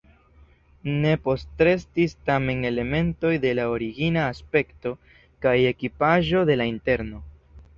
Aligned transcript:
Ne 1.01 1.09
postrestis 1.25 2.15
tamen 2.29 2.65
elementoj 2.71 3.33
de 3.43 3.51
la 3.59 3.67
origina 3.75 4.25
aspekto 4.31 4.95
kaj 5.47 5.55
ekipaĵo 5.75 6.43
de 6.53 6.59
la 6.63 6.69
interno. 6.75 7.23